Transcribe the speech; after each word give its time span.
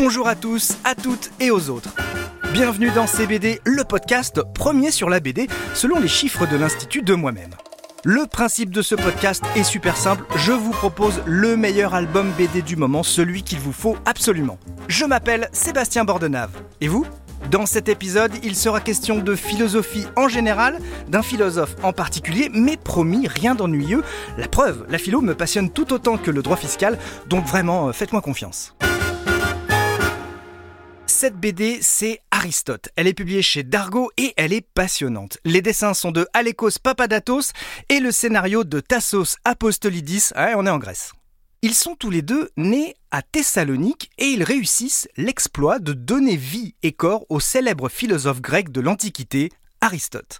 Bonjour 0.00 0.28
à 0.28 0.36
tous, 0.36 0.76
à 0.84 0.94
toutes 0.94 1.32
et 1.40 1.50
aux 1.50 1.70
autres. 1.70 1.92
Bienvenue 2.52 2.92
dans 2.92 3.08
CBD, 3.08 3.60
le 3.64 3.82
podcast 3.82 4.40
premier 4.54 4.92
sur 4.92 5.10
la 5.10 5.18
BD 5.18 5.48
selon 5.74 5.98
les 5.98 6.06
chiffres 6.06 6.46
de 6.46 6.56
l'Institut 6.56 7.02
de 7.02 7.14
moi-même. 7.14 7.50
Le 8.04 8.24
principe 8.28 8.70
de 8.70 8.80
ce 8.80 8.94
podcast 8.94 9.42
est 9.56 9.64
super 9.64 9.96
simple, 9.96 10.22
je 10.36 10.52
vous 10.52 10.70
propose 10.70 11.20
le 11.26 11.56
meilleur 11.56 11.94
album 11.94 12.30
BD 12.38 12.62
du 12.62 12.76
moment, 12.76 13.02
celui 13.02 13.42
qu'il 13.42 13.58
vous 13.58 13.72
faut 13.72 13.96
absolument. 14.06 14.60
Je 14.86 15.04
m'appelle 15.04 15.48
Sébastien 15.52 16.04
Bordenave. 16.04 16.52
Et 16.80 16.86
vous? 16.86 17.04
Dans 17.50 17.66
cet 17.66 17.88
épisode, 17.88 18.32
il 18.44 18.54
sera 18.54 18.80
question 18.80 19.18
de 19.18 19.34
philosophie 19.34 20.06
en 20.14 20.28
général, 20.28 20.78
d'un 21.08 21.22
philosophe 21.22 21.74
en 21.82 21.92
particulier, 21.92 22.50
mais 22.54 22.76
promis, 22.76 23.26
rien 23.26 23.56
d'ennuyeux. 23.56 24.04
La 24.36 24.46
preuve, 24.46 24.86
la 24.88 24.98
philo 24.98 25.22
me 25.22 25.34
passionne 25.34 25.70
tout 25.70 25.92
autant 25.92 26.18
que 26.18 26.30
le 26.30 26.42
droit 26.42 26.56
fiscal, 26.56 26.98
donc 27.26 27.44
vraiment, 27.46 27.88
euh, 27.88 27.92
faites-moi 27.92 28.22
confiance. 28.22 28.76
Cette 31.20 31.34
BD, 31.34 31.80
c'est 31.82 32.20
Aristote. 32.30 32.90
Elle 32.94 33.08
est 33.08 33.12
publiée 33.12 33.42
chez 33.42 33.64
Dargo 33.64 34.12
et 34.16 34.34
elle 34.36 34.52
est 34.52 34.60
passionnante. 34.60 35.38
Les 35.44 35.62
dessins 35.62 35.92
sont 35.92 36.12
de 36.12 36.28
Alekos 36.32 36.78
Papadatos 36.80 37.50
et 37.88 37.98
le 37.98 38.12
scénario 38.12 38.62
de 38.62 38.78
Tassos 38.78 39.34
Apostolidis. 39.44 40.30
Ouais, 40.36 40.52
on 40.54 40.64
est 40.64 40.70
en 40.70 40.78
Grèce. 40.78 41.10
Ils 41.62 41.74
sont 41.74 41.96
tous 41.96 42.10
les 42.10 42.22
deux 42.22 42.50
nés 42.56 42.94
à 43.10 43.22
Thessalonique 43.22 44.12
et 44.18 44.26
ils 44.26 44.44
réussissent 44.44 45.08
l'exploit 45.16 45.80
de 45.80 45.92
donner 45.92 46.36
vie 46.36 46.76
et 46.84 46.92
corps 46.92 47.26
au 47.30 47.40
célèbre 47.40 47.88
philosophe 47.88 48.40
grec 48.40 48.70
de 48.70 48.80
l'Antiquité, 48.80 49.50
Aristote. 49.80 50.38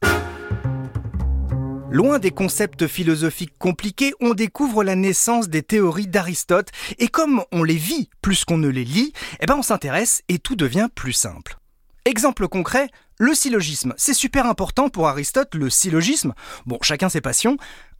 Loin 1.90 2.18
des 2.18 2.32
concepts 2.32 2.86
philosophiques 2.86 3.56
compliqués, 3.58 4.12
on 4.20 4.34
découvre 4.34 4.84
la 4.84 4.94
naissance 4.94 5.48
des 5.48 5.62
théories 5.62 6.06
d'Aristote 6.06 6.68
et 6.98 7.08
comme 7.08 7.42
on 7.50 7.62
les 7.62 7.76
vit 7.76 8.10
plus 8.20 8.44
qu'on 8.44 8.58
ne 8.58 8.68
les 8.68 8.84
lit, 8.84 9.14
eh 9.40 9.46
ben 9.46 9.56
on 9.56 9.62
s'intéresse 9.62 10.22
et 10.28 10.38
tout 10.38 10.54
devient 10.54 10.88
plus 10.94 11.14
simple. 11.14 11.56
Exemple 12.04 12.46
concret, 12.46 12.90
le 13.18 13.34
syllogisme. 13.34 13.94
C'est 13.96 14.12
super 14.12 14.44
important 14.46 14.90
pour 14.90 15.08
Aristote, 15.08 15.54
le 15.54 15.70
syllogisme. 15.70 16.34
Bon, 16.66 16.78
chacun 16.82 17.08
ses 17.08 17.22
passions. 17.22 17.56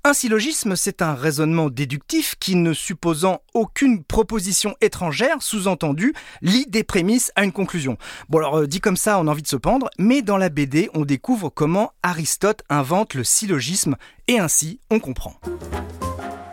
Un 0.09 0.15
syllogisme, 0.15 0.75
c'est 0.75 1.03
un 1.03 1.13
raisonnement 1.13 1.69
déductif 1.69 2.35
qui, 2.41 2.57
ne 2.57 2.73
supposant 2.73 3.43
aucune 3.53 4.03
proposition 4.03 4.75
étrangère, 4.81 5.43
sous-entendu, 5.43 6.15
lie 6.41 6.65
des 6.67 6.83
prémices 6.83 7.31
à 7.37 7.45
une 7.45 7.53
conclusion. 7.53 7.99
Bon 8.31 8.39
alors, 8.39 8.61
euh, 8.61 8.67
dit 8.67 8.81
comme 8.81 8.97
ça, 8.97 9.19
on 9.19 9.29
a 9.29 9.31
envie 9.31 9.43
de 9.43 9.49
se 9.49 9.57
pendre, 9.57 9.91
mais 9.99 10.23
dans 10.23 10.39
la 10.39 10.49
BD, 10.49 10.89
on 10.95 11.05
découvre 11.05 11.51
comment 11.51 11.93
Aristote 12.03 12.63
invente 12.71 13.13
le 13.13 13.23
syllogisme, 13.23 13.97
et 14.29 14.39
ainsi, 14.39 14.81
on 14.91 14.99
comprend. 14.99 15.35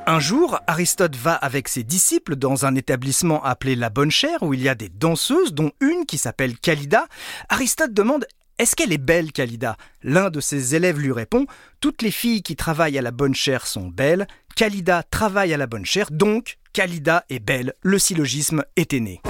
Un 0.05 0.19
jour, 0.19 0.59
Aristote 0.67 1.15
va 1.15 1.35
avec 1.35 1.69
ses 1.69 1.83
disciples 1.83 2.35
dans 2.35 2.65
un 2.65 2.75
établissement 2.75 3.41
appelé 3.41 3.77
la 3.77 3.89
Bonne 3.89 4.11
Chère 4.11 4.43
où 4.43 4.53
il 4.53 4.61
y 4.61 4.67
a 4.67 4.75
des 4.75 4.89
danseuses, 4.89 5.53
dont 5.53 5.71
une 5.79 6.05
qui 6.05 6.17
s'appelle 6.17 6.59
Calida. 6.59 7.07
Aristote 7.47 7.93
demande 7.93 8.27
est-ce 8.57 8.75
qu'elle 8.75 8.93
est 8.93 8.97
belle, 8.97 9.33
Kalida? 9.33 9.75
L'un 10.01 10.29
de 10.29 10.39
ses 10.39 10.75
élèves 10.75 10.99
lui 10.99 11.11
répond 11.11 11.45
Toutes 11.81 12.01
les 12.01 12.11
filles 12.11 12.41
qui 12.41 12.55
travaillent 12.55 12.97
à 12.97 13.01
la 13.01 13.11
bonne 13.11 13.35
chair 13.35 13.67
sont 13.67 13.87
belles. 13.87 14.27
Kalida 14.55 15.03
travaille 15.03 15.53
à 15.53 15.57
la 15.57 15.67
bonne 15.67 15.85
chair, 15.85 16.07
donc 16.09 16.57
Kalida 16.71 17.25
est 17.29 17.39
belle. 17.39 17.73
Le 17.81 17.99
syllogisme 17.99 18.63
était 18.77 19.01
né. 19.01 19.21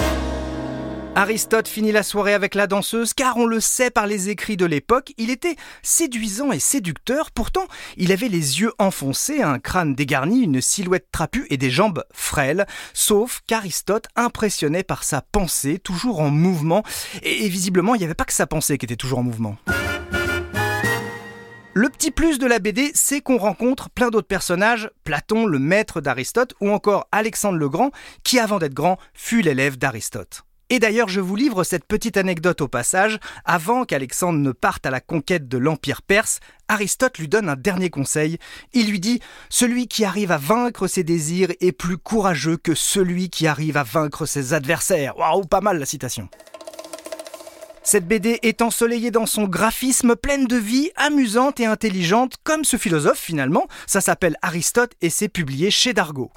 Aristote 1.18 1.70
finit 1.70 1.94
la 1.94 2.04
soirée 2.04 2.34
avec 2.34 2.56
la 2.56 2.68
danseuse 2.68 3.14
car 3.14 3.38
on 3.38 3.46
le 3.46 3.62
sait 3.62 3.90
par 3.90 4.06
les 4.06 4.28
écrits 4.28 4.58
de 4.58 4.66
l'époque, 4.66 5.14
il 5.18 5.30
était 5.30 5.56
séduisant 5.82 6.52
et 6.52 6.60
séducteur, 6.60 7.32
pourtant 7.32 7.66
il 7.96 8.12
avait 8.12 8.28
les 8.28 8.60
yeux 8.60 8.74
enfoncés, 8.80 9.42
un 9.42 9.58
crâne 9.60 9.96
dégarni, 9.96 10.42
une 10.42 10.60
silhouette 10.60 11.08
trapue 11.14 11.48
et 11.50 11.56
des 11.56 11.72
jambes 11.72 12.04
frêles, 12.12 12.66
sauf 12.94 13.42
qu'Aristote 13.48 14.08
impressionnait 14.18 14.84
par 14.84 15.06
sa 15.06 15.22
pensée, 15.22 15.80
toujours 15.80 16.20
en 16.20 16.32
mouvement, 16.32 16.84
et 17.24 17.48
visiblement 17.48 17.96
il 17.96 18.00
n'y 18.00 18.06
avait 18.06 18.14
pas 18.14 18.26
que 18.26 18.34
sa 18.34 18.46
pensée 18.46 18.78
qui 18.78 18.86
était 18.86 18.98
toujours 18.98 19.20
en 19.20 19.24
mouvement. 19.24 19.56
Le 21.74 21.88
petit 21.88 22.12
plus 22.12 22.40
de 22.40 22.46
la 22.46 22.59
BD, 22.59 22.92
c'est 22.94 23.22
qu'on 23.22 23.38
rencontre 23.38 23.90
plein 23.90 24.09
d'autres 24.09 24.28
personnages, 24.28 24.90
Platon, 25.06 25.46
le 25.46 25.59
maître 25.59 26.02
d'Aristote, 26.02 26.56
ou 26.59 26.72
encore 26.72 27.08
Alexandre 27.14 27.58
le 27.58 27.70
Grand, 27.70 27.92
qui 28.24 28.38
avant 28.38 28.59
d'être 28.59 28.74
grand 28.74 28.98
fut 29.14 29.42
l'élève 29.42 29.78
d'Aristote. 29.78 30.44
Et 30.70 30.80
d'ailleurs, 30.80 31.09
je 31.09 31.22
vous 31.22 31.36
livre 31.36 31.64
cette 31.64 31.86
petite 31.86 32.18
anecdote 32.18 32.62
au 32.62 32.68
passage. 32.68 33.20
Avant 33.46 33.86
qu'Alexandre 33.86 34.40
ne 34.40 34.52
parte 34.52 34.86
à 34.86 34.92
la 34.92 35.00
conquête 35.00 35.48
de 35.48 35.58
l'Empire 35.58 36.02
perse, 36.02 36.40
Aristote 36.68 37.20
lui 37.20 37.28
donne 37.28 37.50
un 37.50 37.56
dernier 37.56 37.92
conseil. 37.92 38.40
Il 38.74 38.90
lui 38.90 39.00
dit 39.00 39.20
Celui 39.50 39.88
qui 39.88 40.06
arrive 40.06 40.31
à 40.31 40.38
vaincre 40.38 40.88
ses 40.88 41.04
désirs 41.04 41.52
est 41.62 41.72
plus 41.72 41.98
courageux 41.98 42.58
que 42.58 42.74
celui 42.74 43.30
qui 43.30 43.46
arrive 43.46 43.78
à 43.78 43.84
vaincre 43.84 44.25
ses 44.25 44.54
adversaires. 44.54 45.18
Waouh, 45.18 45.46
pas 45.46 45.62
mal 45.62 45.78
la 45.78 45.86
citation. 45.86 46.30
Cette 47.84 48.08
BD 48.08 48.40
est 48.42 48.64
ensoleillée 48.64 49.12
dans 49.12 49.28
son 49.28 49.44
graphisme, 49.44 50.16
pleine 50.16 50.48
de 50.48 50.58
vie, 50.58 50.90
amusante 50.96 51.59
et 51.59 51.68
intelligente, 51.68 52.34
comme 52.44 52.66
ce 52.66 52.78
philosophe 52.78 53.20
finalement. 53.20 53.68
Ça 53.86 54.02
s'appelle 54.02 54.38
Aristote 54.42 54.94
et 55.02 55.12
c'est 55.12 55.30
publié 55.30 55.70
chez 55.70 55.94
Dargo. 55.94 56.31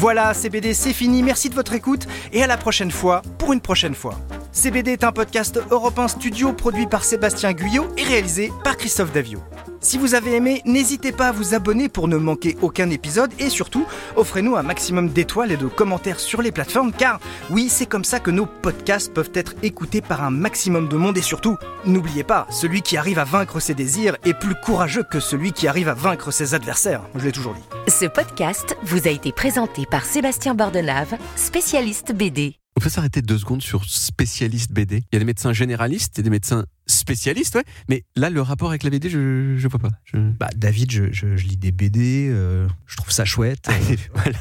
Voilà, 0.00 0.32
CBD, 0.32 0.72
c'est 0.72 0.94
fini. 0.94 1.22
Merci 1.22 1.50
de 1.50 1.54
votre 1.54 1.74
écoute 1.74 2.06
et 2.32 2.42
à 2.42 2.46
la 2.46 2.56
prochaine 2.56 2.90
fois 2.90 3.20
pour 3.36 3.52
une 3.52 3.60
prochaine 3.60 3.94
fois. 3.94 4.18
CBD 4.50 4.92
est 4.92 5.04
un 5.04 5.12
podcast 5.12 5.60
Europe 5.70 6.00
Studio 6.08 6.54
produit 6.54 6.86
par 6.86 7.04
Sébastien 7.04 7.52
Guyot 7.52 7.86
et 7.98 8.04
réalisé 8.04 8.50
par 8.64 8.78
Christophe 8.78 9.12
Davio. 9.12 9.40
Si 9.82 9.96
vous 9.96 10.14
avez 10.14 10.36
aimé, 10.36 10.60
n'hésitez 10.66 11.10
pas 11.10 11.28
à 11.28 11.32
vous 11.32 11.54
abonner 11.54 11.88
pour 11.88 12.06
ne 12.06 12.18
manquer 12.18 12.56
aucun 12.60 12.90
épisode 12.90 13.32
et 13.38 13.48
surtout, 13.48 13.86
offrez-nous 14.14 14.56
un 14.56 14.62
maximum 14.62 15.08
d'étoiles 15.08 15.52
et 15.52 15.56
de 15.56 15.66
commentaires 15.66 16.20
sur 16.20 16.42
les 16.42 16.52
plateformes 16.52 16.92
car 16.92 17.18
oui, 17.48 17.70
c'est 17.70 17.86
comme 17.86 18.04
ça 18.04 18.20
que 18.20 18.30
nos 18.30 18.44
podcasts 18.44 19.12
peuvent 19.12 19.32
être 19.34 19.54
écoutés 19.62 20.02
par 20.02 20.22
un 20.22 20.30
maximum 20.30 20.86
de 20.86 20.96
monde 20.96 21.16
et 21.16 21.22
surtout, 21.22 21.56
n'oubliez 21.86 22.24
pas, 22.24 22.46
celui 22.50 22.82
qui 22.82 22.98
arrive 22.98 23.18
à 23.18 23.24
vaincre 23.24 23.58
ses 23.58 23.74
désirs 23.74 24.18
est 24.26 24.34
plus 24.34 24.54
courageux 24.54 25.02
que 25.02 25.18
celui 25.18 25.52
qui 25.52 25.66
arrive 25.66 25.88
à 25.88 25.94
vaincre 25.94 26.30
ses 26.30 26.52
adversaires. 26.54 27.02
Je 27.14 27.24
l'ai 27.24 27.32
toujours 27.32 27.54
dit. 27.54 27.90
Ce 27.90 28.04
podcast 28.04 28.76
vous 28.82 29.08
a 29.08 29.10
été 29.10 29.32
présenté 29.32 29.86
par 29.90 30.04
Sébastien 30.04 30.54
Bordenave, 30.54 31.16
spécialiste 31.36 32.12
BD. 32.12 32.59
On 32.80 32.82
peut 32.82 32.88
s'arrêter 32.88 33.20
deux 33.20 33.36
secondes 33.36 33.60
sur 33.60 33.84
spécialiste 33.84 34.72
BD. 34.72 35.02
Il 35.12 35.12
y 35.12 35.16
a 35.16 35.18
des 35.18 35.26
médecins 35.26 35.52
généralistes 35.52 36.18
et 36.18 36.22
des 36.22 36.30
médecins 36.30 36.64
spécialistes, 36.86 37.54
ouais. 37.56 37.64
Mais 37.90 38.04
là, 38.16 38.30
le 38.30 38.40
rapport 38.40 38.70
avec 38.70 38.84
la 38.84 38.88
BD, 38.88 39.10
je 39.10 39.18
ne 39.18 39.68
vois 39.68 39.78
pas. 39.78 39.90
Bah, 40.14 40.48
David, 40.56 40.90
je, 40.90 41.26
lis 41.26 41.58
des 41.58 41.72
BD, 41.72 42.30
euh, 42.30 42.66
je 42.86 42.96
trouve 42.96 43.10
ça 43.10 43.26
chouette. 43.26 43.68
voilà, 44.14 44.38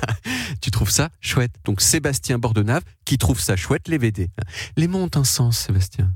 tu 0.61 0.71
trouves 0.71 0.89
ça 0.89 1.09
chouette. 1.19 1.51
Donc 1.65 1.81
Sébastien 1.81 2.39
Bordenave 2.39 2.83
qui 3.03 3.17
trouve 3.17 3.41
ça 3.41 3.57
chouette, 3.57 3.89
les 3.89 3.97
BD. 3.97 4.29
Les 4.77 4.87
mots 4.87 4.99
ont 4.99 5.19
un 5.19 5.25
sens, 5.25 5.59
Sébastien. 5.59 6.09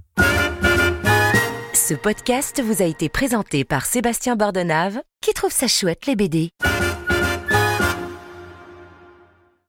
Ce 1.74 1.94
podcast 1.94 2.64
vous 2.66 2.82
a 2.82 2.86
été 2.86 3.10
présenté 3.10 3.66
par 3.66 3.86
Sébastien 3.86 4.38
Bordenave 4.38 4.98
qui 5.20 5.34
trouve 5.34 5.52
ça 5.52 5.68
chouette, 5.68 6.06
les 6.08 6.16
BD. 6.16 6.52